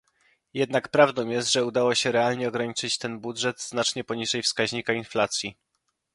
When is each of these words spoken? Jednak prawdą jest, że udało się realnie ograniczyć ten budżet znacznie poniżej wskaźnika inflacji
Jednak 0.53 0.87
prawdą 0.89 1.27
jest, 1.29 1.51
że 1.51 1.65
udało 1.65 1.95
się 1.95 2.11
realnie 2.11 2.47
ograniczyć 2.47 2.97
ten 2.97 3.19
budżet 3.19 3.61
znacznie 3.61 4.03
poniżej 4.03 4.41
wskaźnika 4.41 4.93
inflacji 4.93 5.55